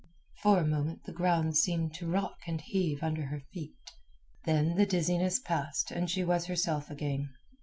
For 0.41 0.57
a 0.57 0.65
moment 0.65 1.03
the 1.03 1.13
ground 1.13 1.57
seemed 1.57 1.93
to 1.93 2.09
rock 2.09 2.37
and 2.47 2.59
heave 2.59 3.03
under 3.03 3.27
her 3.27 3.43
feet. 3.53 3.75
Then 4.45 4.73
the 4.75 4.87
dizziness 4.87 5.39
passed, 5.39 5.91
and 5.91 6.09
she 6.09 6.23
was 6.23 6.47
herself 6.47 6.89
again. 6.89 7.29